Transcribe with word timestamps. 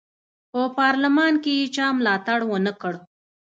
په 0.51 0.61
پارلمان 0.79 1.33
کې 1.43 1.51
یې 1.59 1.65
چا 1.75 1.87
ملاتړ 1.97 2.39
ونه 2.49 2.73
کړ. 2.81 2.93